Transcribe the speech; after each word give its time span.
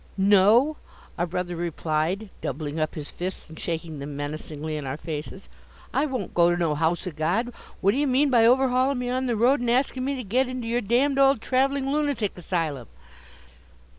"No!" 0.17 0.77
our 1.15 1.27
brother 1.27 1.55
replied, 1.55 2.31
doubling 2.41 2.79
up 2.79 2.95
his 2.95 3.11
fists 3.11 3.47
and 3.47 3.59
shaking 3.59 3.99
them 3.99 4.17
menacingly 4.17 4.75
in 4.75 4.87
our 4.87 4.97
faces: 4.97 5.47
"I 5.93 6.07
won't 6.07 6.33
go 6.33 6.49
to 6.49 6.57
no 6.57 6.73
house 6.73 7.05
o' 7.05 7.11
God. 7.11 7.53
What 7.81 7.91
d'ye 7.91 8.07
mean 8.07 8.31
by 8.31 8.47
overhauling 8.47 8.97
me 8.97 9.11
on 9.11 9.27
the 9.27 9.35
road, 9.35 9.59
and 9.59 9.69
askin' 9.69 10.03
me 10.03 10.15
to 10.15 10.23
git 10.23 10.47
into 10.47 10.67
yer 10.67 10.81
d 10.81 11.07
d 11.07 11.19
old 11.19 11.39
traveling 11.39 11.91
lunatic 11.91 12.35
asylum?" 12.35 12.87